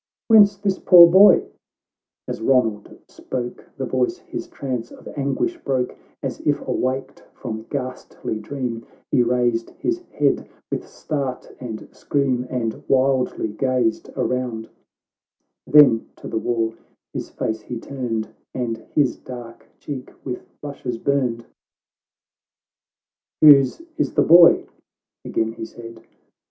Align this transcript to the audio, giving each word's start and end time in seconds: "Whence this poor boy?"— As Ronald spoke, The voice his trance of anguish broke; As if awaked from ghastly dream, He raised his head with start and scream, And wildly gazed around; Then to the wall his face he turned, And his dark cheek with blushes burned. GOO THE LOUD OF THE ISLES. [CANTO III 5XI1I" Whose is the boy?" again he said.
"Whence 0.29 0.57
this 0.57 0.79
poor 0.79 1.05
boy?"— 1.07 1.43
As 2.27 2.41
Ronald 2.41 2.89
spoke, 3.07 3.69
The 3.77 3.85
voice 3.85 4.17
his 4.17 4.47
trance 4.47 4.89
of 4.91 5.07
anguish 5.15 5.59
broke; 5.63 5.95
As 6.23 6.39
if 6.39 6.59
awaked 6.67 7.21
from 7.35 7.67
ghastly 7.69 8.39
dream, 8.39 8.83
He 9.11 9.21
raised 9.21 9.69
his 9.77 9.99
head 10.11 10.49
with 10.71 10.87
start 10.87 11.53
and 11.59 11.87
scream, 11.91 12.47
And 12.49 12.81
wildly 12.89 13.49
gazed 13.49 14.09
around; 14.17 14.69
Then 15.67 16.09
to 16.15 16.27
the 16.27 16.39
wall 16.39 16.73
his 17.13 17.29
face 17.29 17.61
he 17.61 17.79
turned, 17.79 18.27
And 18.55 18.77
his 18.95 19.17
dark 19.17 19.67
cheek 19.77 20.11
with 20.25 20.47
blushes 20.61 20.97
burned. 20.97 21.45
GOO 23.39 23.45
THE 23.45 23.45
LOUD 23.45 23.45
OF 23.45 23.47
THE 23.47 23.47
ISLES. 23.47 23.51
[CANTO 23.51 23.51
III 23.51 23.53
5XI1I" 23.53 23.55
Whose 23.55 23.81
is 24.07 24.13
the 24.15 24.23
boy?" 24.23 24.65
again 25.25 25.51
he 25.51 25.65
said. 25.65 26.01